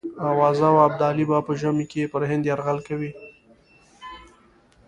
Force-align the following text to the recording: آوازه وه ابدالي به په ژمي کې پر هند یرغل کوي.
آوازه 0.29 0.67
وه 0.73 0.81
ابدالي 0.89 1.25
به 1.29 1.37
په 1.47 1.53
ژمي 1.61 1.85
کې 1.91 2.09
پر 2.13 2.21
هند 2.29 2.43
یرغل 2.51 2.77
کوي. 2.87 3.11